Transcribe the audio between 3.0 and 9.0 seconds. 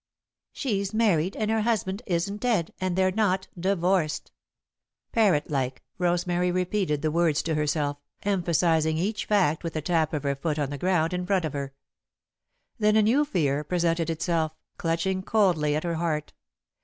not divorced." Parrot like, Rosemary repeated the words to herself, emphasising